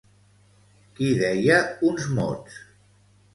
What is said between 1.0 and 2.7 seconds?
deia uns mots?